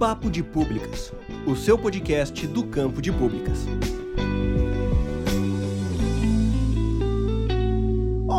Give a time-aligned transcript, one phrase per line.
[0.00, 1.12] Papo de Públicas,
[1.46, 3.66] o seu podcast do campo de públicas.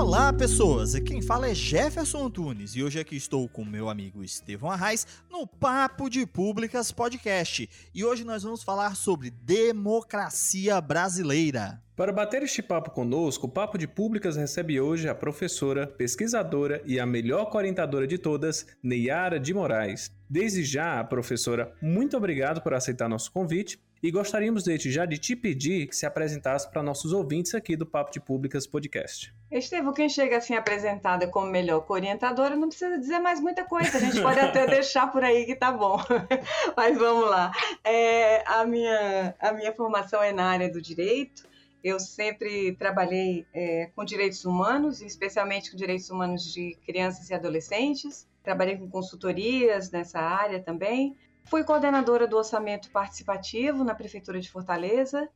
[0.02, 0.96] Olá, pessoas!
[0.96, 5.46] Quem fala é Jefferson Antunes e hoje aqui estou com meu amigo Estevão Arraes no
[5.46, 7.70] Papo de Públicas Podcast.
[7.94, 11.80] E hoje nós vamos falar sobre democracia brasileira.
[11.96, 17.00] Para bater este papo conosco, o Papo de Públicas recebe hoje a professora, pesquisadora e
[17.00, 20.12] a melhor orientadora de todas, Neyara de Moraes.
[20.28, 25.36] Desde já, professora, muito obrigado por aceitar nosso convite e gostaríamos desde já de te
[25.36, 29.34] pedir que se apresentasse para nossos ouvintes aqui do Papo de Públicas Podcast.
[29.52, 34.02] Estevam, quem chega assim apresentada como melhor orientadora não precisa dizer mais muita coisa, a
[34.02, 35.98] gente pode até deixar por aí que tá bom.
[36.76, 37.52] Mas vamos lá.
[37.84, 41.50] É, a, minha, a minha formação é na área do direito,
[41.84, 48.28] eu sempre trabalhei é, com direitos humanos, especialmente com direitos humanos de crianças e adolescentes.
[48.44, 51.16] Trabalhei com consultorias nessa área também.
[51.46, 55.30] Fui coordenadora do orçamento participativo na Prefeitura de Fortaleza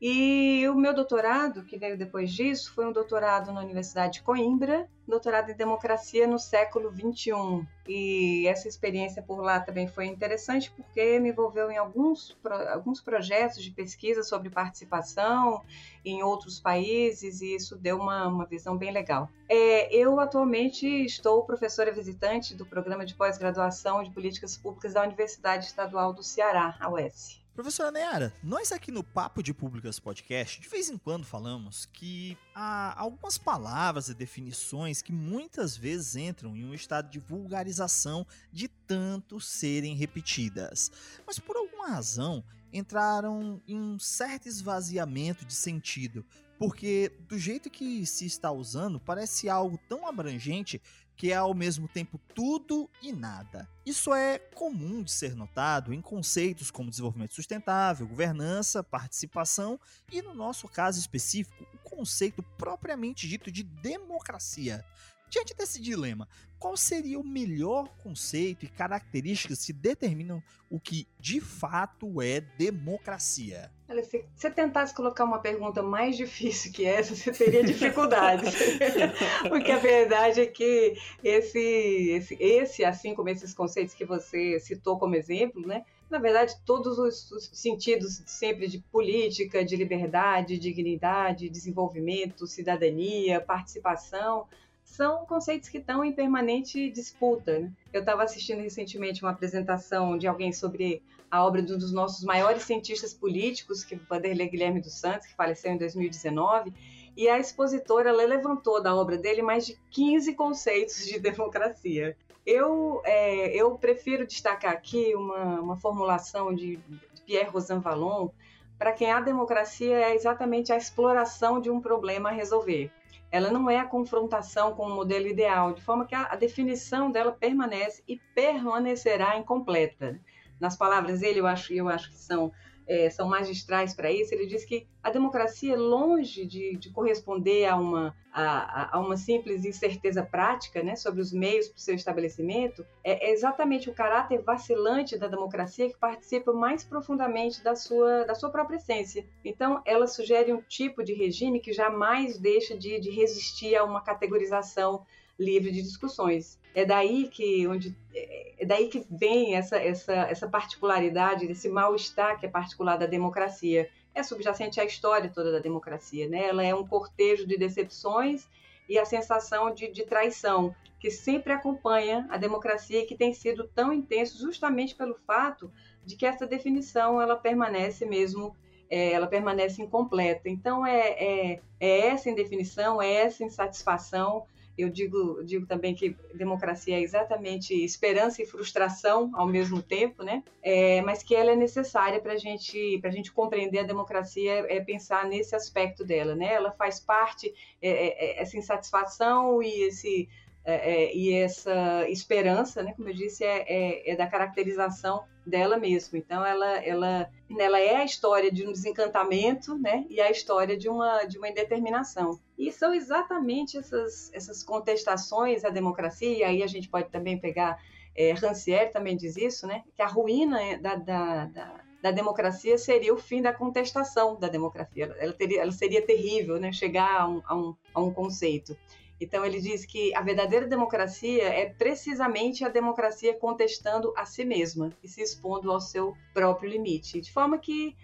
[0.00, 4.88] e o meu doutorado, que veio depois disso, foi um doutorado na Universidade de Coimbra,
[5.06, 7.66] doutorado em democracia no século XXI.
[7.86, 12.34] E essa experiência por lá também foi interessante porque me envolveu em alguns,
[12.72, 15.62] alguns projetos de pesquisa sobre participação
[16.02, 19.28] em outros países e isso deu uma, uma visão bem legal.
[19.50, 25.66] É, eu atualmente estou professora visitante do programa de pós-graduação de políticas públicas da Universidade
[25.66, 27.39] Estadual do Ceará, a UES.
[27.54, 32.38] Professora Neara, nós aqui no Papo de Públicas Podcast, de vez em quando falamos que
[32.54, 38.68] há algumas palavras e definições que muitas vezes entram em um estado de vulgarização de
[38.68, 40.92] tanto serem repetidas.
[41.26, 46.24] Mas por alguma razão entraram em um certo esvaziamento de sentido,
[46.56, 50.80] porque do jeito que se está usando parece algo tão abrangente
[51.20, 53.68] que é ao mesmo tempo tudo e nada.
[53.84, 59.78] Isso é comum de ser notado em conceitos como desenvolvimento sustentável, governança, participação
[60.10, 64.82] e, no nosso caso específico, o conceito propriamente dito de democracia.
[65.30, 71.40] Diante desse dilema, qual seria o melhor conceito e características que determinam o que de
[71.40, 73.70] fato é democracia?
[73.88, 78.54] Olha, se você tentasse colocar uma pergunta mais difícil que essa, você teria dificuldades.
[79.48, 84.98] Porque a verdade é que esse, esse, esse, assim como esses conceitos que você citou
[84.98, 85.84] como exemplo, né?
[86.10, 94.48] Na verdade, todos os, os sentidos sempre de política, de liberdade, dignidade, desenvolvimento, cidadania, participação,
[94.90, 97.60] são conceitos que estão em permanente disputa.
[97.60, 97.72] Né?
[97.92, 102.24] Eu estava assistindo recentemente uma apresentação de alguém sobre a obra de um dos nossos
[102.24, 106.72] maiores cientistas políticos, que é Vanderlei Guilherme dos Santos, que faleceu em 2019,
[107.16, 112.16] e a expositora levantou da obra dele mais de 15 conceitos de democracia.
[112.44, 116.80] Eu, é, eu prefiro destacar aqui uma, uma formulação de
[117.24, 118.28] Pierre Rosan Vallon,
[118.76, 122.90] para quem a democracia é exatamente a exploração de um problema a resolver
[123.30, 127.10] ela não é a confrontação com o modelo ideal, de forma que a, a definição
[127.10, 130.20] dela permanece e permanecerá incompleta.
[130.58, 132.52] Nas palavras dele, eu acho, eu acho que são
[132.86, 137.76] é, são magistrais para isso, ele diz que a democracia, longe de, de corresponder a
[137.76, 142.84] uma, a, a, uma simples incerteza prática né, sobre os meios para o seu estabelecimento,
[143.02, 148.34] é, é exatamente o caráter vacilante da democracia que participa mais profundamente da sua, da
[148.34, 149.24] sua própria essência.
[149.44, 154.02] Então, ela sugere um tipo de regime que jamais deixa de, de resistir a uma
[154.02, 155.06] categorização
[155.40, 156.60] livre de discussões.
[156.74, 162.46] É daí que, onde, é daí que vem essa, essa, essa particularidade, esse mal-estar que
[162.46, 163.88] é particular da democracia.
[164.14, 166.28] É subjacente à história toda da democracia.
[166.28, 166.44] Né?
[166.48, 168.46] Ela é um cortejo de decepções
[168.88, 173.66] e a sensação de, de traição que sempre acompanha a democracia e que tem sido
[173.74, 175.72] tão intenso justamente pelo fato
[176.04, 178.54] de que essa definição ela permanece mesmo
[178.90, 180.48] é, ela permanece incompleta.
[180.48, 184.44] Então é, é, é essa indefinição, é essa insatisfação
[184.80, 190.42] eu digo, digo também que democracia é exatamente esperança e frustração ao mesmo tempo, né?
[190.62, 195.26] É, mas que ela é necessária para gente, a gente compreender a democracia, é pensar
[195.26, 196.52] nesse aspecto dela, né?
[196.52, 200.28] Ela faz parte, é, é, é essa insatisfação e esse
[200.64, 205.78] é, é, e essa esperança, né, como eu disse, é, é, é, da caracterização dela
[205.78, 206.18] mesma.
[206.18, 210.88] Então, ela, ela, ela é a história de um desencantamento, né, e a história de
[210.88, 212.38] uma, de uma indeterminação.
[212.58, 217.82] E são exatamente essas, essas contestações à democracia, e aí a gente pode também pegar,
[218.14, 223.12] é, Rancière também diz isso, né, que a ruína da, da, da da democracia seria
[223.12, 225.14] o fim da contestação da democracia.
[225.18, 226.72] Ela, teria, ela seria terrível, né?
[226.72, 228.76] chegar a um, a um, a um conceito.
[229.20, 234.90] Então ele diz que a verdadeira democracia é precisamente a democracia contestando a si mesma
[235.02, 237.20] e se expondo ao seu próprio limite.
[237.20, 237.94] De forma que,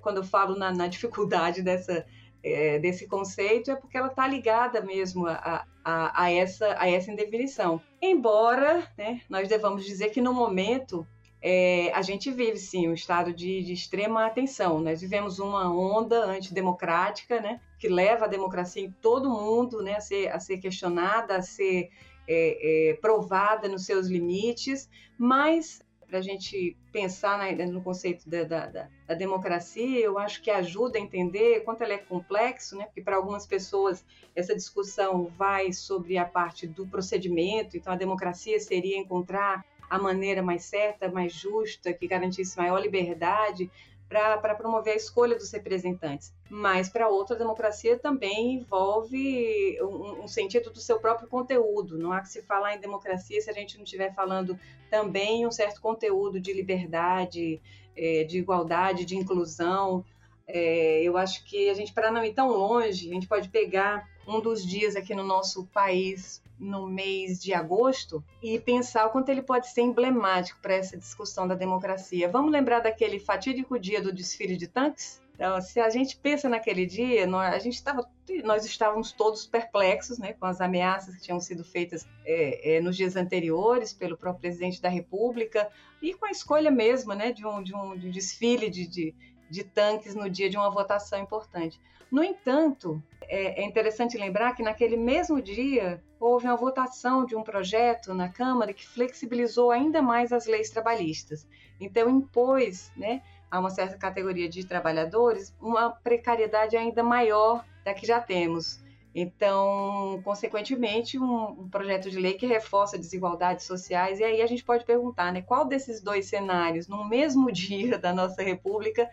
[0.00, 2.04] quando eu falo na, na dificuldade dessa,
[2.42, 7.10] é, desse conceito, é porque ela está ligada mesmo a, a, a, essa, a essa
[7.10, 7.80] indefinição.
[8.02, 11.06] Embora né, nós devamos dizer que no momento
[11.46, 14.80] é, a gente vive sim um estado de, de, extrema atenção.
[14.80, 20.00] Nós vivemos uma onda antidemocrática, né, que leva a democracia em todo mundo né, a,
[20.00, 21.90] ser, a ser questionada, a ser
[22.26, 24.88] é, é, provada nos seus limites,
[25.18, 30.96] mas para a gente pensar no conceito da, da, da, democracia, eu acho que ajuda
[30.96, 32.86] a entender quanto ela é complexo, né?
[32.86, 34.02] porque para algumas pessoas
[34.34, 39.64] essa discussão vai sobre a parte do procedimento, então a democracia seria encontrar
[39.94, 43.70] a maneira mais certa, mais justa, que garantisse maior liberdade
[44.08, 46.32] para promover a escolha dos representantes.
[46.48, 51.98] Mas para outra, a democracia também envolve um, um, sentido do seu próprio conteúdo.
[51.98, 54.58] Não há que se falar em democracia se a gente não estiver falando
[54.90, 57.60] também um certo conteúdo de liberdade,
[57.96, 60.04] é, de igualdade, de inclusão.
[60.46, 64.08] É, eu acho que a gente, para não ir tão longe, a gente pode pegar
[64.26, 69.28] um dos dias aqui no nosso país no mês de agosto e pensar o quanto
[69.28, 72.28] ele pode ser emblemático para essa discussão da democracia.
[72.28, 75.22] Vamos lembrar daquele fatídico dia do desfile de tanques?
[75.34, 78.08] Então, se a gente pensa naquele dia, nós, a gente tava,
[78.44, 82.96] nós estávamos todos perplexos né, com as ameaças que tinham sido feitas é, é, nos
[82.96, 85.68] dias anteriores pelo próprio presidente da República
[86.00, 89.14] e com a escolha mesmo né, de, um, de, um, de um desfile de, de,
[89.50, 91.80] de tanques no dia de uma votação importante.
[92.12, 97.42] No entanto, é, é interessante lembrar que naquele mesmo dia houve uma votação de um
[97.42, 101.46] projeto na Câmara que flexibilizou ainda mais as leis trabalhistas.
[101.80, 108.06] Então, impôs né, a uma certa categoria de trabalhadores uma precariedade ainda maior da que
[108.06, 108.82] já temos.
[109.14, 114.18] Então, consequentemente, um, um, projeto de lei que reforça desigualdades sociais.
[114.18, 118.12] E aí a gente pode perguntar, né, qual desses dois cenários, no mesmo dia da
[118.12, 119.08] nossa República,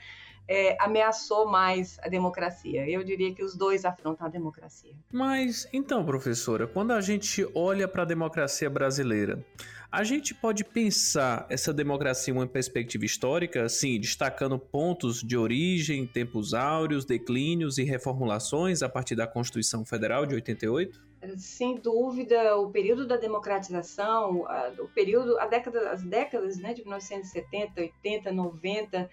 [0.47, 2.89] é, ameaçou mais a democracia.
[2.89, 4.93] Eu diria que os dois afrontam a democracia.
[5.11, 9.45] Mas então, professora, quando a gente olha para a democracia brasileira,
[9.91, 16.07] a gente pode pensar essa democracia em uma perspectiva histórica, assim, destacando pontos de origem,
[16.07, 21.11] tempos áureos, declínios e reformulações a partir da Constituição Federal de 88?
[21.37, 24.43] sem dúvida, o período da democratização,
[24.79, 29.09] o período, a década, as décadas né, de 1970, 80, 90,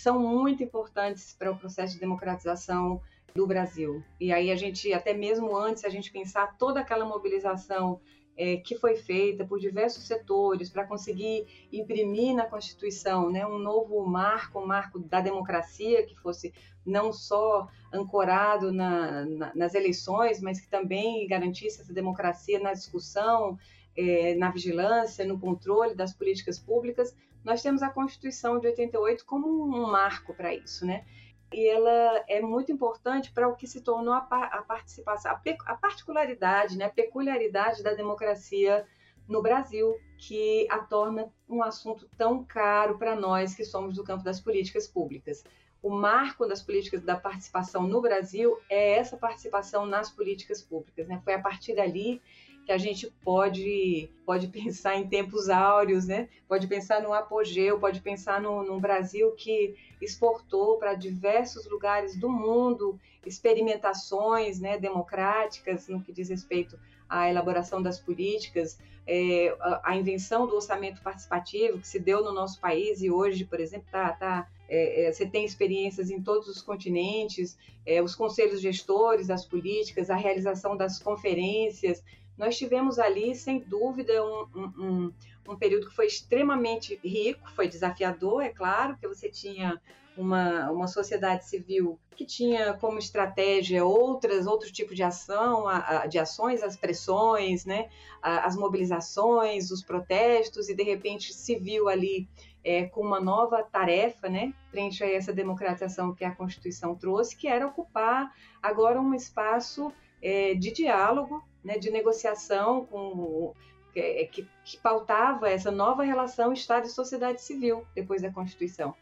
[0.00, 3.00] são muito importantes para o processo de democratização
[3.34, 4.02] do Brasil.
[4.18, 8.00] E aí a gente, até mesmo antes, a gente pensar toda aquela mobilização
[8.36, 14.04] é, que foi feita por diversos setores para conseguir imprimir na Constituição né, um novo
[14.06, 16.54] marco, um marco da democracia, que fosse
[16.84, 23.58] não só ancorado na, na, nas eleições, mas que também garantisse essa democracia na discussão,
[23.94, 29.48] é, na vigilância, no controle das políticas públicas, nós temos a Constituição de 88 como
[29.48, 31.04] um marco para isso, né?
[31.52, 35.32] E ela é muito importante para o que se tornou a, a participação,
[35.66, 38.86] a, particularidade, né, a peculiaridade da democracia
[39.28, 44.24] no Brasil, que a torna um assunto tão caro para nós que somos do campo
[44.24, 45.44] das políticas públicas.
[45.82, 51.06] O marco das políticas da participação no Brasil é essa participação nas políticas públicas.
[51.06, 51.20] Né?
[51.24, 52.22] Foi a partir dali
[52.64, 56.28] que a gente pode, pode pensar em tempos áureos, né?
[56.48, 62.28] pode pensar no apogeu, pode pensar no, num Brasil que exportou para diversos lugares do
[62.28, 69.96] mundo experimentações né, democráticas no que diz respeito à elaboração das políticas, é, a, a,
[69.96, 74.12] invenção do orçamento participativo que se deu no nosso país e hoje, por exemplo, tá,
[74.12, 79.44] tá é, é, você tem experiências em todos os continentes, é, os conselhos gestores das
[79.44, 82.02] políticas, a realização das conferências,
[82.42, 85.12] nós tivemos ali, sem dúvida, um, um,
[85.48, 89.80] um, período que foi extremamente rico, foi desafiador, é claro, que você tinha
[90.16, 95.66] uma, uma sociedade civil que tinha como estratégia outras outro tipo de ação,
[96.10, 97.88] de ações, as pressões, né,
[98.20, 102.28] as mobilizações, os protestos, e de repente se viu ali
[102.64, 107.46] é, com uma nova tarefa, né, frente a essa democratização que a Constituição trouxe, que
[107.46, 113.54] era ocupar agora um espaço é, de diálogo, né, de negociação com
[113.94, 118.94] é, que, que, pautava essa nova relação Estado e sociedade civil depois da Constituição.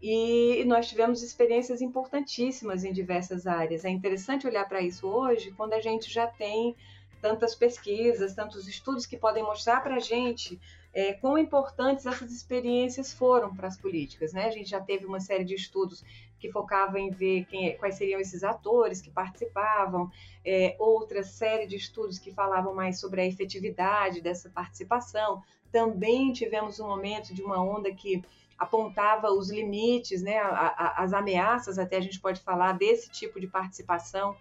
[0.00, 3.84] E nós tivemos experiências importantíssimas em diversas áreas.
[3.84, 6.76] É interessante olhar para isso hoje, quando a gente já tem
[7.20, 10.58] tantas pesquisas, tantos estudos que podem mostrar para a gente
[10.98, 14.32] é, quão importantes essas experiências foram para as políticas.
[14.32, 14.46] Né?
[14.46, 16.04] A gente já teve uma série de estudos
[16.40, 20.10] que focava em ver quem, é, quais seriam esses atores que participavam,
[20.44, 25.40] é, outra série de estudos que falavam mais sobre a efetividade dessa participação.
[25.70, 28.20] Também tivemos um momento de uma onda que
[28.58, 33.38] apontava os limites, né, a, a, as ameaças, até a gente pode falar desse tipo
[33.38, 34.34] de participação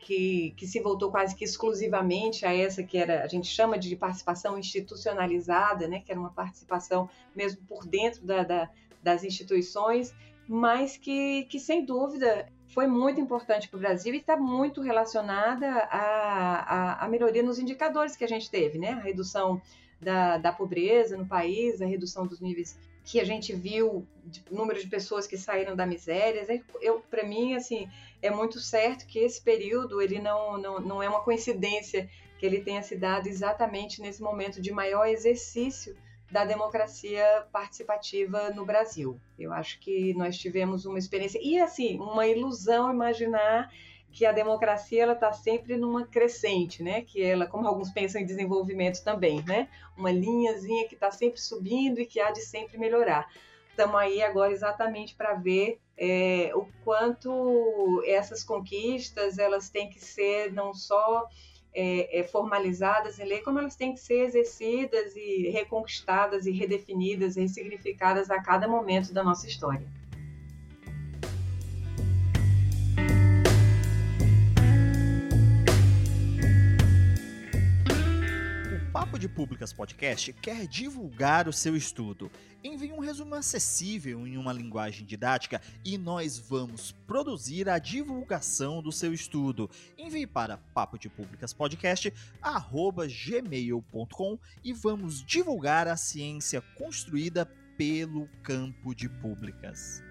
[0.00, 3.94] que, que se voltou quase que exclusivamente a essa que era a gente chama de
[3.94, 8.70] participação institucionalizada, né, que era uma participação mesmo por dentro da, da,
[9.02, 10.12] das instituições,
[10.48, 15.68] mas que, que sem dúvida foi muito importante para o Brasil e está muito relacionada
[15.90, 18.90] à, melhoria nos indicadores que a gente teve, né?
[18.90, 19.60] A redução
[20.00, 24.80] da, da pobreza no país, a redução dos níveis que a gente viu, de, número
[24.80, 26.46] de pessoas que saíram da miséria.
[26.80, 27.88] Eu, para mim, assim,
[28.22, 32.08] é muito certo que esse período ele não, não, não é uma coincidência
[32.38, 35.96] que ele tenha se dado exatamente nesse momento de maior exercício
[36.30, 39.20] da democracia participativa no Brasil.
[39.38, 43.70] Eu acho que nós tivemos uma experiência e assim uma ilusão imaginar
[44.12, 47.02] que a democracia ela está sempre numa crescente, né?
[47.02, 49.68] Que ela, como alguns pensam em desenvolvimento também, né?
[49.96, 53.28] Uma linhazinha que está sempre subindo e que há de sempre melhorar.
[53.70, 60.52] Estamos aí agora exatamente para ver é, o quanto essas conquistas elas têm que ser
[60.52, 61.26] não só
[61.72, 67.36] é, é, formalizadas em lei, como elas têm que ser exercidas e reconquistadas e redefinidas,
[67.36, 69.86] e ressignificadas a cada momento da nossa história.
[79.10, 82.30] Papo de Públicas Podcast quer divulgar o seu estudo.
[82.62, 88.92] Envie um resumo acessível em uma linguagem didática e nós vamos produzir a divulgação do
[88.92, 89.68] seu estudo.
[89.98, 92.12] Envie para papo de públicas podcast
[93.26, 97.44] gmail.com e vamos divulgar a ciência construída
[97.76, 100.04] pelo campo de públicas.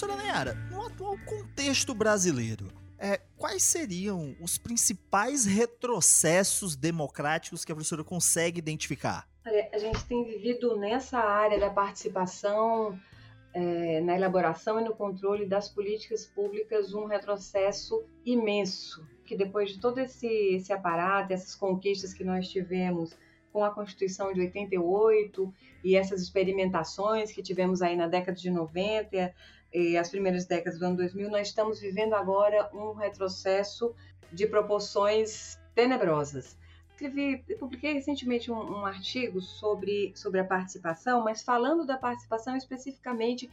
[0.00, 7.74] Professora Nayara, no atual contexto brasileiro, é, quais seriam os principais retrocessos democráticos que a
[7.74, 9.28] professora consegue identificar?
[9.46, 12.98] Olha, a gente tem vivido nessa área da participação
[13.52, 19.80] é, na elaboração e no controle das políticas públicas um retrocesso imenso, que depois de
[19.80, 23.14] todo esse, esse aparato, essas conquistas que nós tivemos
[23.52, 25.52] com a Constituição de 88
[25.84, 29.34] e essas experimentações que tivemos aí na década de 90,
[29.72, 33.94] e as primeiras décadas do ano 2000, nós estamos vivendo agora um retrocesso
[34.32, 36.58] de proporções tenebrosas.
[36.90, 43.50] Escrevi, publiquei recentemente um, um artigo sobre, sobre a participação, mas falando da participação especificamente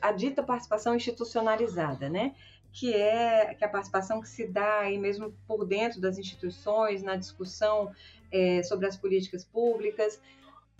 [0.00, 2.34] a dita participação institucionalizada, né?
[2.74, 7.02] que é que é a participação que se dá aí mesmo por dentro das instituições,
[7.02, 7.92] na discussão
[8.32, 10.20] é, sobre as políticas públicas,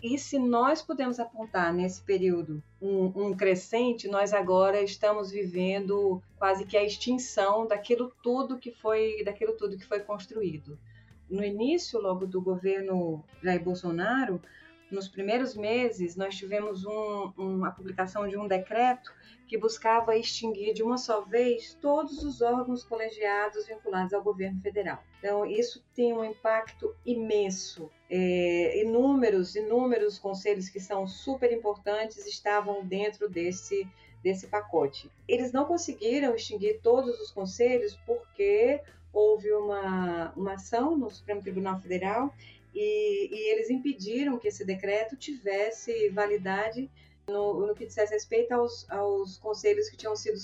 [0.05, 6.63] e se nós podemos apontar nesse período um, um, crescente, nós agora estamos vivendo quase
[6.63, 10.77] que a extinção daquilo tudo que foi, daquilo tudo que foi construído.
[11.27, 14.39] No início, logo do governo Jair Bolsonaro,
[14.91, 19.11] nos primeiros meses, nós tivemos um, a publicação de um decreto
[19.47, 25.03] que buscava extinguir de uma só vez todos os órgãos colegiados vinculados ao governo federal.
[25.19, 27.89] Então, isso tem um impacto imenso.
[28.09, 33.87] É, inúmeros, inúmeros conselhos que são super importantes estavam dentro desse,
[34.23, 35.11] desse pacote.
[35.27, 38.81] Eles não conseguiram extinguir todos os conselhos porque
[39.15, 42.33] houve uma, uma ação no Supremo Tribunal Federal
[42.75, 46.91] e, e eles impediram que esse decreto tivesse validade
[47.27, 50.37] no, no que dissesse respeito aos, aos conselhos que tinham sido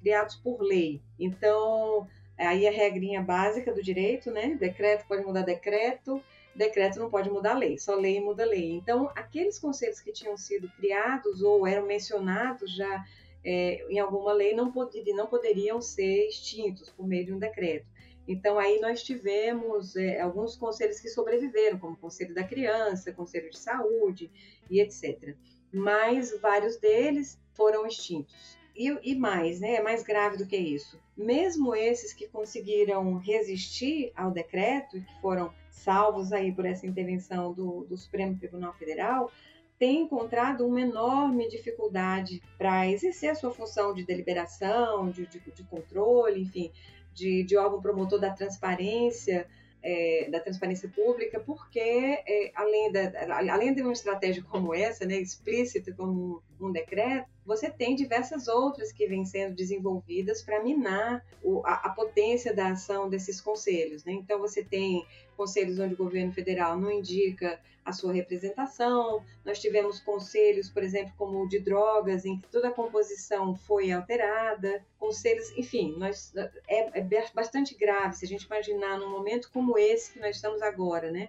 [0.00, 1.00] criados por lei.
[1.18, 4.56] Então, aí a regrinha básica do direito, né?
[4.58, 6.20] Decreto pode mudar decreto,
[6.54, 8.72] decreto não pode mudar lei, só lei muda lei.
[8.72, 13.04] Então, aqueles conselhos que tinham sido criados ou eram mencionados já
[13.44, 17.86] é, em alguma lei não, poderiam, não poderiam ser extintos por meio de um decreto.
[18.26, 23.50] Então, aí nós tivemos é, alguns conselhos que sobreviveram, como o Conselho da Criança, Conselho
[23.50, 24.30] de Saúde
[24.70, 25.36] e etc.
[25.72, 28.58] Mas vários deles foram extintos.
[28.74, 31.00] E, e mais, né, é mais grave do que isso.
[31.16, 37.84] Mesmo esses que conseguiram resistir ao decreto, que foram salvos aí por essa intervenção do,
[37.84, 39.30] do Supremo Tribunal Federal,
[39.78, 45.64] têm encontrado uma enorme dificuldade para exercer a sua função de deliberação, de, de, de
[45.64, 46.72] controle, enfim,
[47.16, 49.48] de, de órgão promotor da transparência
[49.86, 53.12] é, da transparência pública, porque é, além, da,
[53.52, 58.90] além de uma estratégia como essa, né, explícita como um decreto, você tem diversas outras
[58.90, 64.04] que vêm sendo desenvolvidas para minar o, a, a, potência da ação desses conselhos.
[64.04, 64.12] Né?
[64.12, 65.06] Então, você tem
[65.36, 71.12] conselhos onde o governo federal não indica a sua representação, nós tivemos conselhos, por exemplo,
[71.16, 76.34] como o de drogas, em que toda a composição foi alterada, conselhos, enfim, nós,
[76.66, 80.60] é, é bastante grave se a gente imaginar num momento como esse que nós estamos
[80.62, 81.28] agora, né?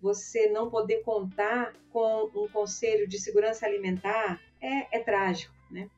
[0.00, 5.90] Você não poder contar com um conselho de segurança alimentar é, é trágico, né?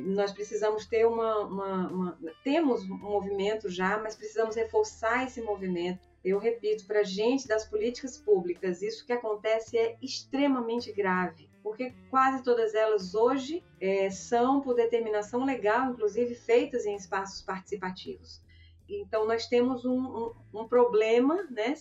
[0.00, 6.13] Nós precisamos ter uma, uma, uma, Temos um movimento já, mas precisamos reforçar esse movimento.
[6.24, 12.42] Eu repito, para gente das políticas públicas, isso que acontece é extremamente grave, porque quase
[12.42, 18.42] todas elas hoje é, são por determinação legal, inclusive feitas em espaços participativos.
[18.88, 21.74] Então, nós temos um, um, um problema né,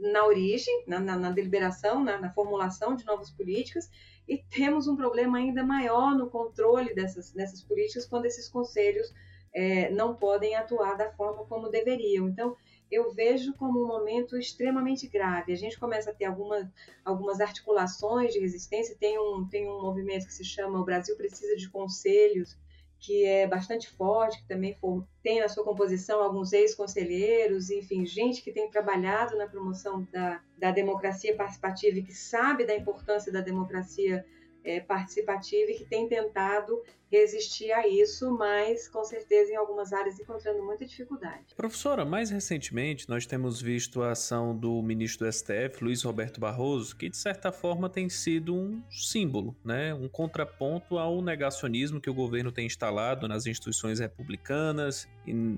[0.00, 3.90] na origem, na, na, na deliberação, na, na, formulação de novas políticas,
[4.26, 9.12] e temos um problema ainda maior no controle dessas, dessas políticas quando esses conselhos
[9.52, 12.28] é, não podem atuar da forma como deveriam.
[12.28, 12.56] Então,
[12.90, 15.52] eu vejo como um momento extremamente grave.
[15.52, 16.66] A gente começa a ter algumas,
[17.04, 21.56] algumas articulações de resistência, tem um, tem um movimento que se chama O Brasil Precisa
[21.56, 22.56] de Conselhos,
[22.98, 28.42] que é bastante forte, que também for, tem na sua composição alguns ex-conselheiros, enfim, gente
[28.42, 33.40] que tem trabalhado na promoção da, da democracia participativa e que sabe da importância da
[33.40, 34.24] democracia
[34.64, 40.18] é, participativa e que tem tentado resistir a isso, mas com certeza em algumas áreas
[40.18, 41.54] encontrando muita dificuldade.
[41.56, 46.96] Professora, mais recentemente nós temos visto a ação do ministro do STF, Luiz Roberto Barroso,
[46.96, 49.94] que de certa forma tem sido um símbolo, né?
[49.94, 55.08] um contraponto ao negacionismo que o governo tem instalado nas instituições republicanas,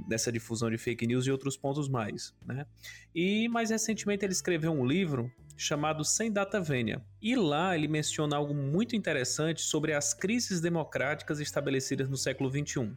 [0.08, 2.34] nessa difusão de fake news e outros pontos mais.
[2.44, 2.66] Né?
[3.14, 7.02] E mais recentemente ele escreveu um livro chamado Sem Data Vênia.
[7.20, 12.92] E lá ele menciona algo muito interessante sobre as crises democráticas estabelecidas no século XXI.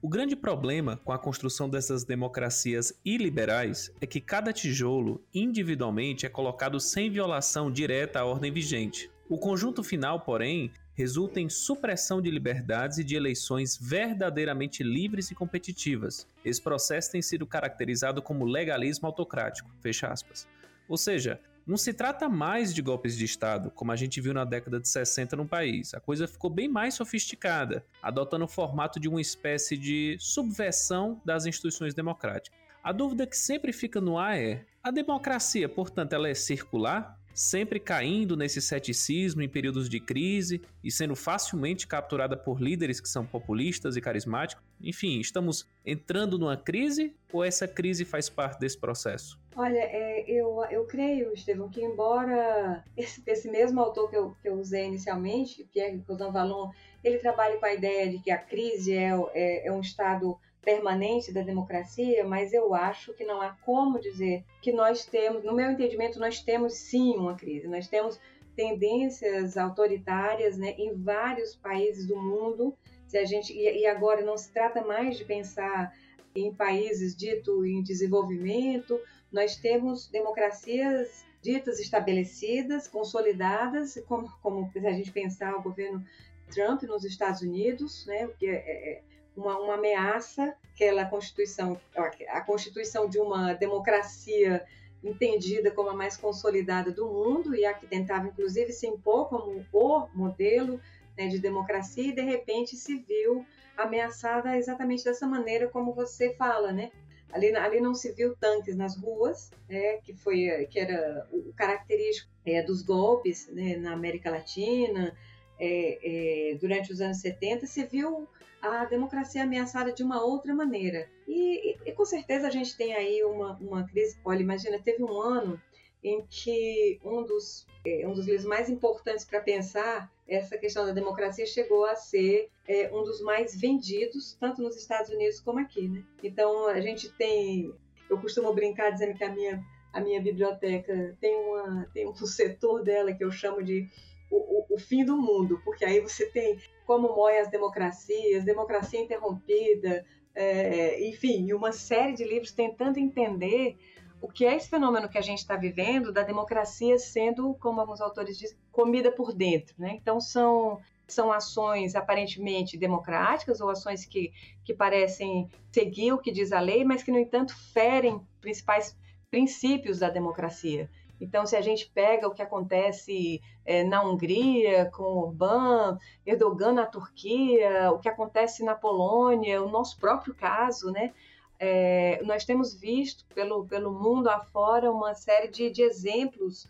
[0.00, 6.28] O grande problema com a construção dessas democracias iliberais é que cada tijolo, individualmente, é
[6.28, 9.10] colocado sem violação direta à ordem vigente.
[9.28, 15.34] O conjunto final, porém, resulta em supressão de liberdades e de eleições verdadeiramente livres e
[15.34, 16.26] competitivas.
[16.44, 19.70] Esse processo tem sido caracterizado como legalismo autocrático.
[19.80, 20.48] Fecha aspas.
[20.88, 24.42] Ou seja, não se trata mais de golpes de Estado, como a gente viu na
[24.42, 25.92] década de 60 no país.
[25.92, 31.44] A coisa ficou bem mais sofisticada, adotando o formato de uma espécie de subversão das
[31.44, 32.58] instituições democráticas.
[32.82, 37.17] A dúvida que sempre fica no ar é: a democracia, portanto, ela é circular?
[37.34, 43.08] Sempre caindo nesse ceticismo em períodos de crise e sendo facilmente capturada por líderes que
[43.08, 44.64] são populistas e carismáticos.
[44.80, 49.38] Enfim, estamos entrando numa crise ou essa crise faz parte desse processo?
[49.56, 54.48] Olha, é, eu, eu creio, Estevão, que embora esse, esse mesmo autor que eu, que
[54.48, 56.70] eu usei inicialmente, Pierre Cousin Vallon,
[57.02, 61.32] ele trabalhe com a ideia de que a crise é, é, é um estado permanente
[61.32, 65.70] da democracia, mas eu acho que não há como dizer que nós temos, no meu
[65.70, 67.68] entendimento, nós temos sim uma crise.
[67.68, 68.20] Nós temos
[68.54, 72.76] tendências autoritárias né, em vários países do mundo.
[73.06, 75.94] Se a gente, e, agora não se trata mais de pensar
[76.34, 79.00] em países dito em desenvolvimento,
[79.32, 86.04] nós temos democracias ditas estabelecidas, consolidadas, como, como se a gente pensar o governo
[86.52, 89.02] Trump nos Estados Unidos, né, o que é, é
[89.38, 91.80] uma, uma ameaça aquela Constituição,
[92.28, 94.64] a Constituição de uma democracia
[95.02, 99.64] entendida como a mais consolidada do mundo e a que tentava inclusive se impor como
[99.72, 100.80] o modelo
[101.16, 103.44] né, de democracia e de repente se viu
[103.76, 106.90] ameaçada exatamente dessa maneira como você fala, né?
[107.32, 112.30] Ali, ali não se viu tanques nas ruas, né, que foi que era o característico
[112.44, 115.14] é, dos golpes né, na América Latina
[115.58, 118.28] é, é, durante os anos 70, se viu
[118.60, 121.08] a democracia ameaçada de uma outra maneira.
[121.26, 124.18] E, e, e com certeza a gente tem aí uma, uma crise.
[124.24, 125.60] Olha, imagina, teve um ano
[126.02, 130.92] em que um dos, é, um dos livros mais importantes para pensar essa questão da
[130.92, 135.88] democracia chegou a ser é, um dos mais vendidos, tanto nos Estados Unidos como aqui.
[135.88, 136.04] Né?
[136.22, 137.72] Então a gente tem.
[138.08, 142.82] Eu costumo brincar dizendo que a minha, a minha biblioteca tem, uma, tem um setor
[142.82, 143.88] dela que eu chamo de
[144.30, 149.00] o, o, o fim do mundo, porque aí você tem como moem as democracias, democracia
[149.00, 153.76] interrompida, é, enfim, uma série de livros tentando entender
[154.20, 158.00] o que é esse fenômeno que a gente está vivendo da democracia sendo, como alguns
[158.00, 159.74] autores dizem, comida por dentro.
[159.78, 159.92] Né?
[160.00, 164.32] Então, são, são ações aparentemente democráticas ou ações que,
[164.64, 168.96] que parecem seguir o que diz a lei, mas que, no entanto, ferem principais
[169.30, 170.90] princípios da democracia.
[171.20, 176.86] Então, se a gente pega o que acontece é, na Hungria com Orbán, Erdogan na
[176.86, 181.12] Turquia, o que acontece na Polônia, o nosso próprio caso, né?
[181.58, 186.68] É, nós temos visto pelo, pelo mundo afora uma série de, de exemplos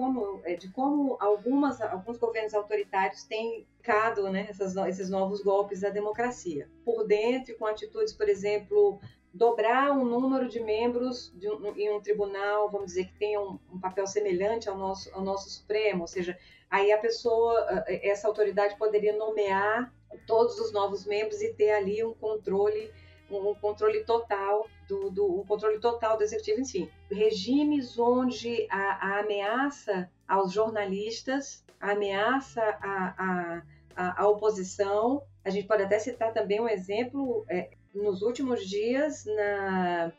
[0.00, 5.82] como, é, de como algumas, alguns governos autoritários têm ficado né, essas, esses novos golpes
[5.82, 6.70] da democracia.
[6.86, 8.98] Por dentro, com atitudes, por exemplo,
[9.32, 13.58] dobrar um número de membros de um, em um tribunal, vamos dizer, que tenha um,
[13.70, 16.36] um, papel semelhante ao nosso, ao nosso Supremo, ou seja,
[16.70, 19.92] aí a pessoa, essa autoridade poderia nomear
[20.26, 22.90] todos os novos membros e ter ali um controle,
[23.30, 29.20] um controle total do, do um controle total do executivo, enfim, regimes onde a, a
[29.20, 33.62] ameaça aos jornalistas, a ameaça à,
[33.96, 40.12] à, oposição, a gente pode até citar também um exemplo é, nos últimos dias na,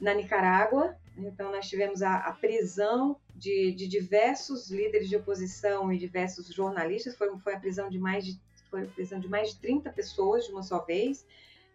[0.00, 0.94] na Nicarágua.
[1.16, 7.16] Então, nós tivemos a, a prisão de, de, diversos líderes de oposição e diversos jornalistas.
[7.16, 8.38] Foi, foi a prisão de mais de
[8.70, 11.26] foi a prisão de mais de 30 pessoas de uma só vez.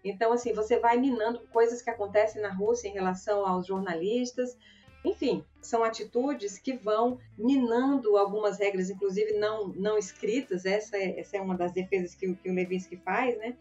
[0.03, 4.57] Então, assim, você vai minando coisas que acontecem na Rússia em relação aos jornalistas.
[5.05, 10.65] Enfim, são atitudes que vão minando algumas regras, inclusive não, não escritas.
[10.65, 13.55] Essa é, essa é uma das defesas que, que o Levinsky faz, né?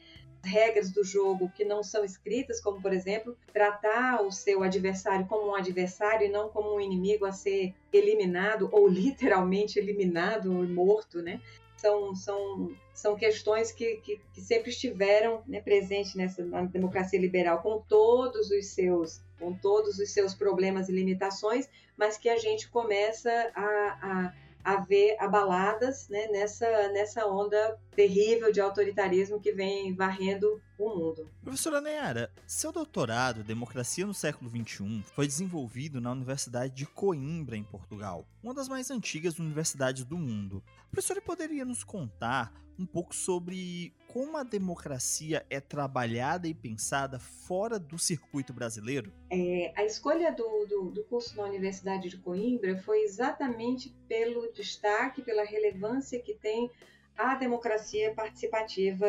[0.45, 5.49] regras do jogo que não são escritas, como por exemplo, tratar o seu adversário como
[5.49, 11.23] um adversário e não como um inimigo a ser eliminado ou literalmente eliminado ou morto,
[11.23, 11.41] né?
[11.83, 17.61] São, são, são questões que, que, que sempre estiveram né, presentes nessa na democracia liberal,
[17.61, 22.71] com todos os seus com todos os seus problemas e limitações, mas que a gente
[22.71, 29.95] começa a, a a ver abaladas né, nessa, nessa onda terrível de autoritarismo que vem
[29.95, 31.31] varrendo o mundo.
[31.43, 37.65] Professora Neyara, seu doutorado, Democracia no Século XXI, foi desenvolvido na Universidade de Coimbra, em
[37.65, 40.63] Portugal, uma das mais antigas universidades do mundo.
[40.87, 47.19] A professora poderia nos contar um pouco sobre como a democracia é trabalhada e pensada
[47.19, 49.11] fora do circuito brasileiro?
[49.31, 55.23] É, a escolha do, do, do, curso na Universidade de Coimbra foi exatamente pelo destaque,
[55.23, 56.71] pela relevância que tem
[57.17, 59.07] a democracia participativa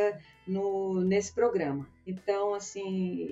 [0.47, 1.85] no, nesse programa.
[2.07, 3.27] Então, assim,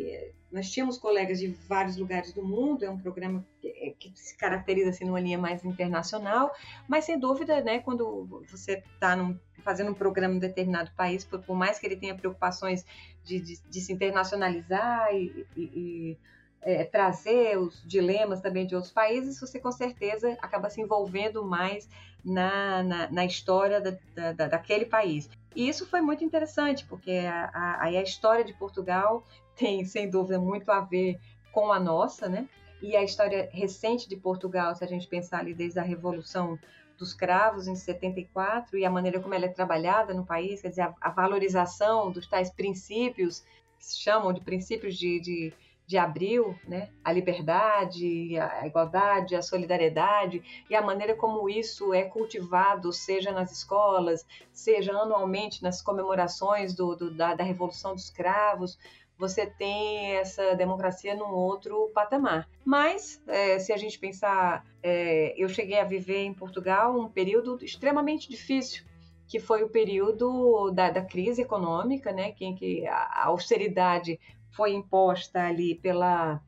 [0.52, 4.90] nós tínhamos colegas de vários lugares do mundo, é um programa que, que se caracteriza
[4.90, 6.52] assim, numa linha mais internacional,
[6.88, 9.16] mas sem dúvida, né, quando você está
[9.64, 12.86] fazendo um programa em determinado país, por, por, mais que ele tenha preocupações
[13.24, 16.18] de, de, de se internacionalizar e, e, e
[16.62, 21.90] é, trazer os dilemas também de outros países, você com certeza acaba se envolvendo mais
[22.24, 25.30] na, na, na história da, da, daquele país.
[25.56, 29.26] E isso foi muito interessante, porque a, a história de Portugal
[29.62, 31.20] tem, sem dúvida, muito a ver
[31.54, 32.50] com a nossa, né?
[32.82, 36.58] E a história recente de Portugal, se a gente pensar ali desde a Revolução
[36.98, 40.82] dos Cravos em 74 e a maneira como ela é trabalhada no país, quer dizer,
[40.82, 43.42] a, a valorização dos tais princípios,
[43.78, 45.54] que se chamam de princípios de, de
[45.92, 46.90] de abril, né?
[47.04, 53.52] a liberdade, a igualdade, a solidariedade e a maneira como isso é cultivado, seja nas
[53.52, 58.80] escolas, seja anualmente nas comemorações do, do da, da Revolução dos Cravos,
[59.22, 62.50] você tem essa democracia num outro patamar.
[62.66, 67.64] Mas, é, se a gente pensar, é, eu cheguei a viver em Portugal um período
[67.64, 68.84] extremamente difícil,
[69.28, 75.40] que foi o período da, da crise econômica, né, em que a austeridade foi imposta
[75.40, 76.42] ali pela,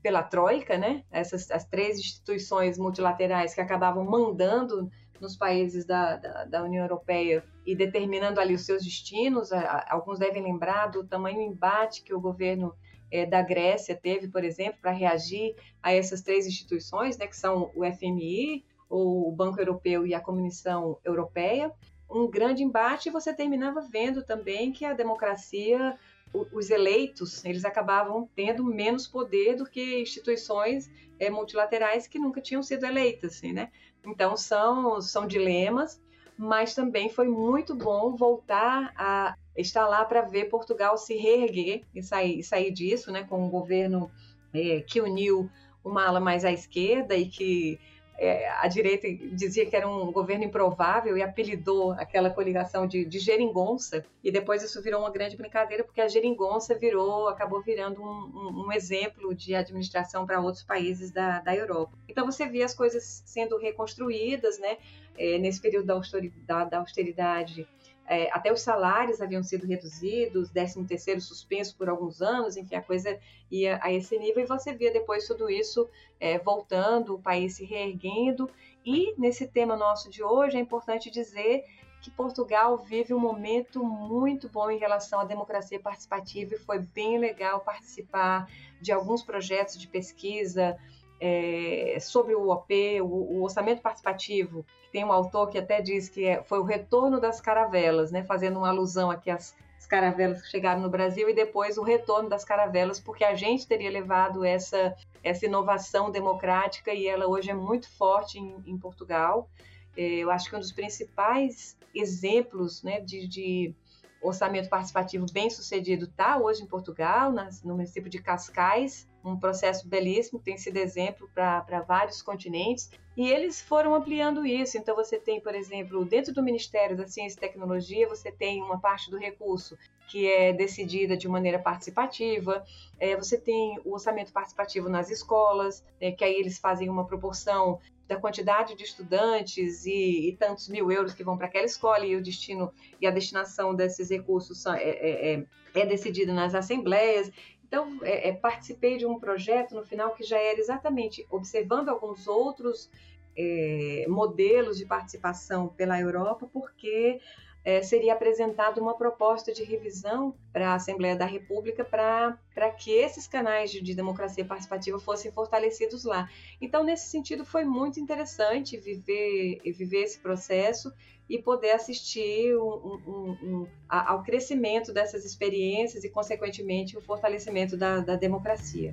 [0.00, 1.04] pela Troika, né?
[1.10, 4.90] Essas as três instituições multilaterais que acabavam mandando
[5.20, 9.50] nos países da, da, da, União Europeia e determinando ali os seus destinos.
[9.88, 12.74] Alguns devem lembrar do tamanho embate que o governo
[13.10, 17.70] é, da Grécia teve, por exemplo, para reagir a essas três instituições, né, que são
[17.74, 21.72] o FMI, o Banco Europeu e a Comissão Europeia.
[22.10, 25.96] Um grande embate e você terminava vendo também que a democracia
[26.32, 32.62] os eleitos eles acabavam tendo menos poder do que instituições é, multilaterais que nunca tinham
[32.62, 33.70] sido eleitas, assim, né?
[34.04, 36.00] Então são são dilemas,
[36.36, 42.02] mas também foi muito bom voltar a estar lá para ver Portugal se reerguer e
[42.02, 43.24] sair, sair disso, né?
[43.24, 44.10] Com um governo
[44.52, 45.50] é, que uniu
[45.84, 47.78] uma ala mais à esquerda e que
[48.22, 53.18] é, a direita dizia que era um governo improvável e apelidou aquela coligação de, de
[53.18, 58.04] geringonça, e depois isso virou uma grande brincadeira, porque a geringonça virou, acabou virando um,
[58.04, 61.96] um, um exemplo de administração para outros países da, da Europa.
[62.06, 64.76] Então você via as coisas sendo reconstruídas, né?
[65.20, 67.68] é, nesse período da austeridade, da austeridade
[68.10, 72.82] é, até os salários haviam sido reduzidos, 13 terceiro suspenso por alguns anos, enfim, a
[72.82, 73.16] coisa
[73.48, 77.64] ia a esse nível, e você via depois tudo isso é, voltando, o país se
[77.64, 78.50] reerguendo,
[78.84, 81.64] e nesse tema nosso de hoje é importante dizer
[82.02, 87.16] que Portugal vive um momento muito bom em relação à democracia participativa e foi bem
[87.16, 90.76] legal participar de alguns projetos de pesquisa
[91.20, 96.26] é, sobre o OP, o, o orçamento participativo tem um autor que até diz que
[96.26, 100.48] é, foi o retorno das caravelas, né, fazendo uma alusão aqui às, às caravelas que
[100.48, 104.94] chegaram no Brasil e depois o retorno das caravelas, porque a gente teria levado essa,
[105.22, 109.48] essa inovação democrática e ela hoje é muito forte em, em Portugal.
[109.96, 113.74] É, eu acho que um dos principais exemplos né, de, de
[114.22, 119.86] orçamento participativo bem sucedido está hoje em Portugal, nas, no município de Cascais, um processo
[119.88, 124.78] belíssimo, tem sido exemplo para vários continentes, e eles foram ampliando isso.
[124.78, 128.80] Então, você tem, por exemplo, dentro do Ministério da Ciência e Tecnologia, você tem uma
[128.80, 129.76] parte do recurso
[130.08, 132.64] que é decidida de maneira participativa,
[132.98, 137.78] é, você tem o orçamento participativo nas escolas, é, que aí eles fazem uma proporção
[138.08, 142.16] da quantidade de estudantes e, e tantos mil euros que vão para aquela escola e
[142.16, 145.44] o destino e a destinação desses recursos é, é, é,
[145.76, 147.30] é decidida nas assembleias.
[147.70, 152.26] Então, é, é, participei de um projeto no final que já era exatamente observando alguns
[152.26, 152.90] outros
[153.38, 157.20] é, modelos de participação pela Europa, porque
[157.64, 163.28] é, seria apresentada uma proposta de revisão para a Assembleia da República para que esses
[163.28, 166.28] canais de, de, democracia participativa fossem fortalecidos lá.
[166.60, 170.92] Então, nesse sentido, foi muito interessante viver, viver esse processo
[171.30, 178.00] e poder assistir um, um, um, ao crescimento dessas experiências e, consequentemente, o fortalecimento da,
[178.00, 178.92] da democracia.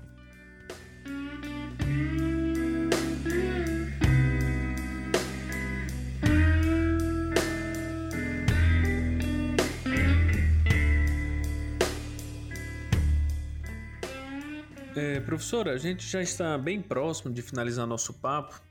[15.01, 18.61] É, professora, a gente já está bem próximo de finalizar nosso papo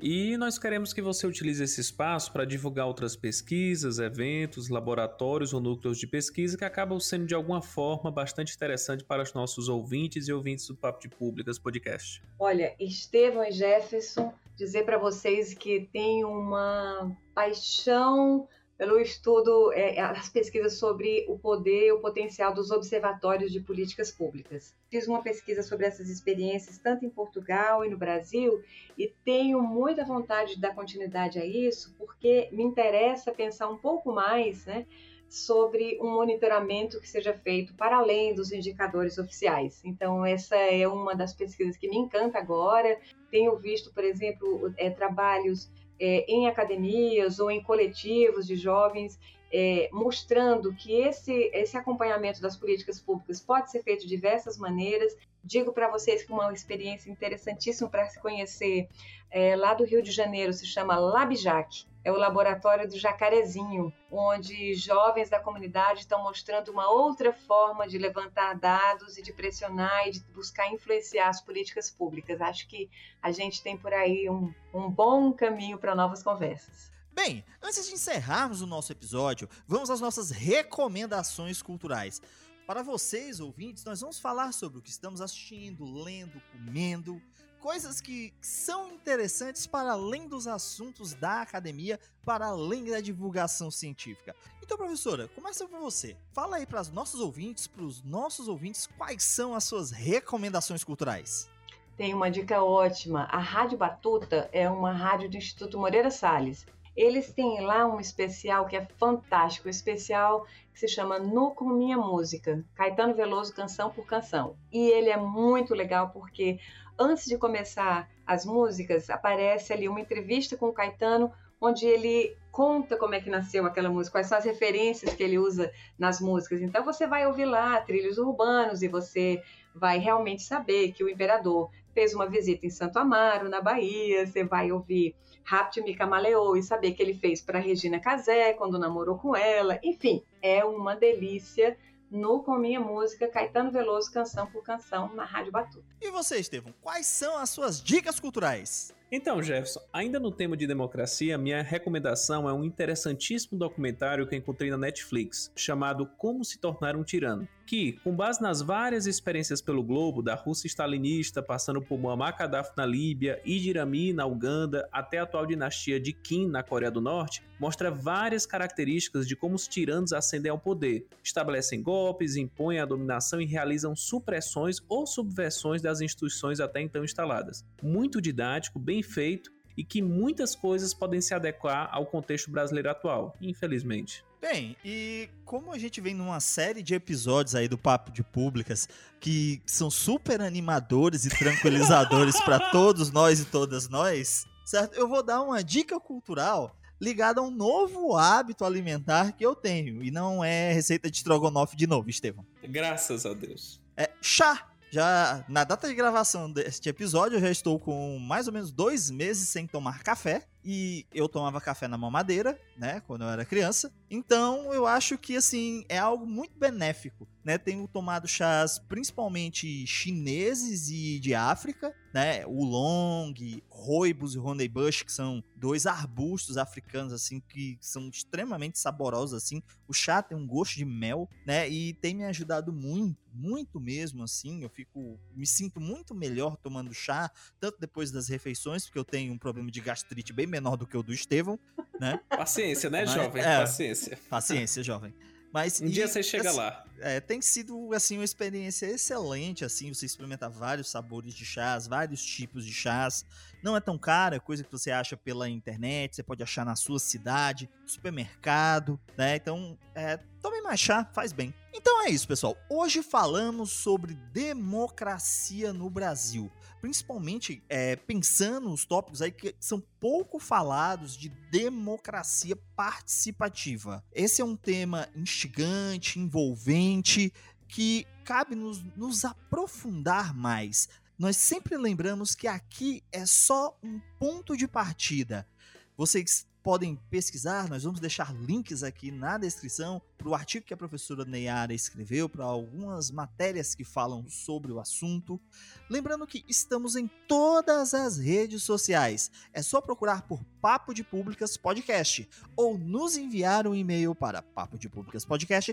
[0.00, 5.60] e nós queremos que você utilize esse espaço para divulgar outras pesquisas, eventos, laboratórios ou
[5.60, 10.26] núcleos de pesquisa que acabam sendo de alguma forma bastante interessante para os nossos ouvintes
[10.26, 12.20] e ouvintes do Papo de Públicas podcast.
[12.36, 20.28] Olha, Estevão e Jefferson, dizer para vocês que tem uma paixão pelo estudo, é, as
[20.28, 24.74] pesquisas sobre o poder e o potencial dos observatórios de políticas públicas.
[24.90, 28.62] Fiz uma pesquisa sobre essas experiências tanto em Portugal e no Brasil
[28.96, 34.12] e tenho muita vontade de dar continuidade a isso porque me interessa pensar um pouco
[34.12, 34.86] mais, né,
[35.28, 39.82] sobre um monitoramento que seja feito para além dos indicadores oficiais.
[39.84, 42.98] Então, essa é uma das pesquisas que me encanta agora.
[43.30, 49.18] Tenho visto, por exemplo, é, trabalhos é, em academias ou em coletivos de jovens,
[49.52, 55.16] é, mostrando que esse, esse acompanhamento das políticas públicas pode ser feito de diversas maneiras.
[55.46, 58.88] Digo para vocês que uma experiência interessantíssima para se conhecer
[59.30, 64.74] é, lá do Rio de Janeiro se chama LabJac é o laboratório do Jacarezinho, onde
[64.74, 70.12] jovens da comunidade estão mostrando uma outra forma de levantar dados e de pressionar e
[70.12, 72.40] de buscar influenciar as políticas públicas.
[72.40, 72.88] Acho que
[73.20, 76.92] a gente tem por aí um, um bom caminho para novas conversas.
[77.12, 82.22] Bem, antes de encerrarmos o nosso episódio, vamos às nossas recomendações culturais.
[82.66, 87.22] Para vocês, ouvintes, nós vamos falar sobre o que estamos assistindo, lendo, comendo
[87.60, 94.34] coisas que são interessantes para além dos assuntos da academia, para além da divulgação científica.
[94.60, 96.16] Então, professora, começa por você.
[96.32, 100.82] Fala aí para os nossos ouvintes, para os nossos ouvintes, quais são as suas recomendações
[100.82, 101.48] culturais.
[101.96, 103.28] Tem uma dica ótima.
[103.30, 106.66] A Rádio Batuta é uma rádio do Instituto Moreira Salles.
[106.96, 111.68] Eles têm lá um especial que é fantástico, um especial que se chama No Com
[111.68, 114.56] Minha Música, Caetano Veloso canção por canção.
[114.72, 116.58] E ele é muito legal porque
[116.98, 121.30] antes de começar as músicas, aparece ali uma entrevista com o Caetano,
[121.60, 125.38] onde ele conta como é que nasceu aquela música, quais são as referências que ele
[125.38, 126.60] usa nas músicas.
[126.60, 129.42] Então você vai ouvir lá trilhos urbanos e você
[129.74, 134.44] vai realmente saber que o imperador fez uma visita em Santo Amaro, na Bahia, você
[134.44, 139.16] vai ouvir Rápido Me Camaleou e saber que ele fez para Regina Casé quando namorou
[139.16, 139.80] com ela.
[139.82, 141.74] Enfim, é uma delícia
[142.10, 145.86] no Com Minha Música, Caetano Veloso, canção por canção, na Rádio Batuta.
[146.02, 148.94] E você, Estevão, quais são as suas dicas culturais?
[149.10, 154.68] Então, Jefferson, ainda no tema de democracia, minha recomendação é um interessantíssimo documentário que encontrei
[154.68, 159.82] na Netflix, chamado Como se tornar um tirano, que, com base nas várias experiências pelo
[159.82, 165.18] globo, da Rússia stalinista, passando por Muammar Gaddafi na Líbia, Idi Amin na Uganda, até
[165.18, 169.66] a atual dinastia de Kim na Coreia do Norte, mostra várias características de como os
[169.66, 176.00] tiranos ascendem ao poder, estabelecem golpes, impõem a dominação e realizam supressões ou subversões das
[176.00, 177.64] instituições até então instaladas.
[177.82, 183.36] Muito didático, bem feito e que muitas coisas podem se adequar ao contexto brasileiro atual,
[183.40, 184.24] infelizmente.
[184.40, 188.88] Bem, e como a gente vem numa série de episódios aí do Papo de Públicas
[189.18, 194.94] que são super animadores e tranquilizadores para todos nós e todas nós, certo?
[194.94, 200.02] Eu vou dar uma dica cultural ligada a um novo hábito alimentar que eu tenho
[200.02, 202.46] e não é receita de estrogonofe de novo, Estevão.
[202.62, 203.80] Graças a Deus.
[203.96, 204.68] É chá.
[204.96, 209.10] Já na data de gravação deste episódio, eu já estou com mais ou menos dois
[209.10, 210.46] meses sem tomar café.
[210.64, 213.92] E eu tomava café na mamadeira, né, quando eu era criança.
[214.10, 217.58] Então, eu acho que assim é algo muito benéfico, né?
[217.58, 222.46] Tenho tomado chás principalmente chineses e de África, né?
[222.46, 223.34] O long,
[223.68, 229.62] roibos e honeybush, que são dois arbustos africanos assim que são extremamente saborosos assim.
[229.88, 231.68] O chá tem um gosto de mel, né?
[231.68, 234.62] E tem me ajudado muito, muito mesmo assim.
[234.62, 239.32] Eu fico me sinto muito melhor tomando chá, tanto depois das refeições, porque eu tenho
[239.32, 241.58] um problema de gastrite bem menor do que o do Estevão,
[242.00, 242.20] né?
[242.28, 243.42] Paciência, né, Mas, jovem?
[243.42, 244.18] É, paciência.
[244.28, 245.14] Paciência, jovem.
[245.52, 246.84] Mas, um e, dia você chega assim, lá.
[246.98, 252.22] É, tem sido assim uma experiência excelente, assim, você experimenta vários sabores de chás, vários
[252.22, 253.24] tipos de chás.
[253.62, 256.76] Não é tão caro, é coisa que você acha pela internet, você pode achar na
[256.76, 259.36] sua cidade, supermercado, né?
[259.36, 261.54] Então, é, tome mais chá, faz bem.
[261.72, 262.56] Então é isso, pessoal.
[262.68, 266.50] Hoje falamos sobre democracia no Brasil.
[266.80, 274.04] Principalmente é, pensando nos tópicos aí que são pouco falados de democracia participativa.
[274.12, 277.32] Esse é um tema instigante, envolvente,
[277.68, 284.56] que cabe nos, nos aprofundar mais nós sempre lembramos que aqui é só um ponto
[284.56, 285.48] de partida.
[285.96, 290.76] Vocês podem pesquisar, nós vamos deixar links aqui na descrição para o artigo que a
[290.76, 295.40] professora Neyara escreveu, para algumas matérias que falam sobre o assunto.
[295.88, 299.30] Lembrando que estamos em todas as redes sociais.
[299.52, 304.76] É só procurar por Papo de Públicas Podcast ou nos enviar um e-mail para papo
[304.76, 305.72] de públicas podcast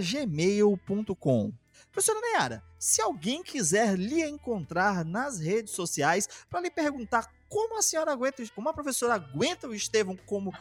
[0.00, 1.52] gmail.com.
[1.90, 7.82] Professora Neyara, se alguém quiser lhe encontrar nas redes sociais para lhe perguntar como a
[7.82, 10.52] senhora aguenta, como a professora aguenta o Estevão como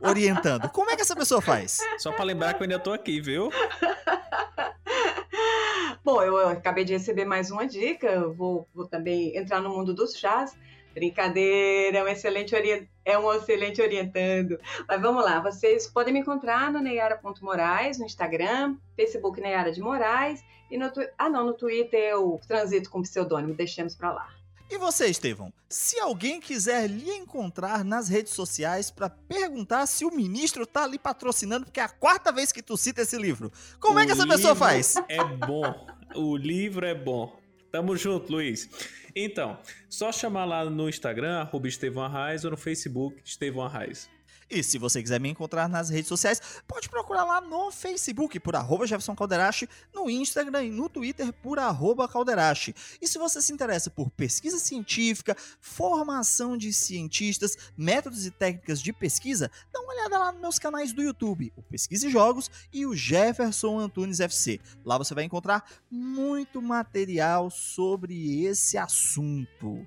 [0.00, 1.78] orientando, como é que essa pessoa faz?
[1.98, 3.50] Só para lembrar que eu ainda estou aqui, viu?
[6.04, 9.70] Bom, eu, eu, acabei de receber mais uma dica, eu vou, vou também entrar no
[9.70, 10.54] mundo dos chás.
[10.92, 12.86] Brincadeira, é um excelente, orient...
[13.04, 14.60] é um excelente orientando.
[14.86, 20.44] Mas vamos lá, vocês podem me encontrar no neyara.moraes, no Instagram, Facebook Neyara de Moraes,
[20.70, 24.28] e no, ah não, no Twitter eu transito com pseudônimo, deixemos para lá.
[24.70, 25.52] E você, Estevão?
[25.68, 30.98] Se alguém quiser lhe encontrar nas redes sociais para perguntar se o ministro tá ali
[30.98, 34.12] patrocinando, porque é a quarta vez que tu cita esse livro, como o é que
[34.12, 34.96] essa pessoa faz?
[35.08, 35.86] É bom.
[36.14, 37.38] O livro é bom.
[37.70, 38.68] Tamo junto, Luiz.
[39.14, 44.08] Então, só chamar lá no Instagram, arroba Estevão Arraes, ou no Facebook, Estevão Arraes.
[44.54, 48.54] E se você quiser me encontrar nas redes sociais, pode procurar lá no Facebook por
[48.54, 52.72] arroba Jefferson Calderache, no Instagram e no Twitter por arroba Calderache.
[53.02, 58.92] E se você se interessa por pesquisa científica, formação de cientistas, métodos e técnicas de
[58.92, 62.86] pesquisa, dá uma olhada lá nos meus canais do YouTube, o Pesquisa e Jogos e
[62.86, 64.60] o Jefferson Antunes FC.
[64.84, 69.84] Lá você vai encontrar muito material sobre esse assunto.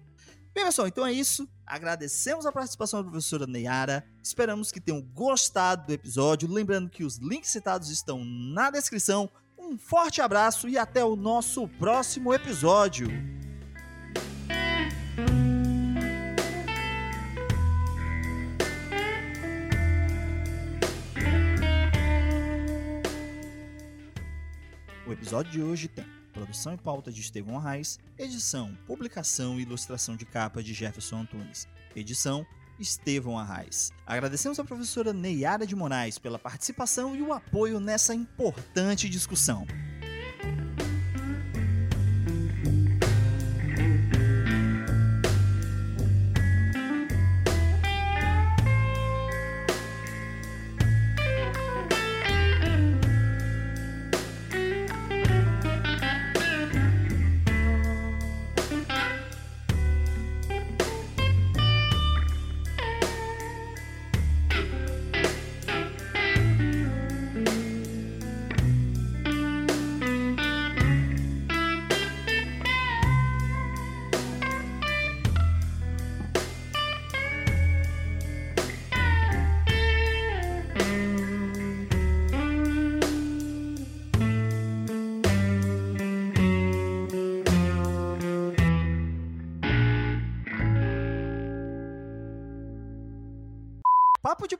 [0.57, 1.47] Bem, pessoal, então é isso.
[1.67, 4.03] Agradecemos a participação da professora Neyara.
[4.23, 6.51] Esperamos que tenham gostado do episódio.
[6.51, 9.29] Lembrando que os links citados estão na descrição.
[9.55, 13.07] Um forte abraço e até o nosso próximo episódio.
[25.05, 27.97] O episódio de hoje tem Produção e pauta de Estevão Arraes.
[28.15, 31.67] Edição, publicação e ilustração de capa de Jefferson Antunes.
[31.95, 32.45] Edição,
[32.79, 33.91] Estevão Arraes.
[34.05, 39.65] Agradecemos à professora Neyara de Moraes pela participação e o apoio nessa importante discussão.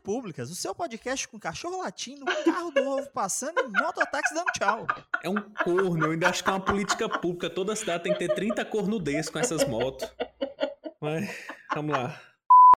[0.08, 4.88] Públicas, o seu podcast com cachorro latindo, carro do ovo passando e mototáxi dando tchau.
[5.22, 5.36] É um
[5.66, 7.50] corno, eu ainda acho que é uma política pública.
[7.50, 10.10] Toda cidade tem que ter 30 corno desse com essas motos.
[11.02, 11.30] Mas,
[11.76, 12.22] vamos lá.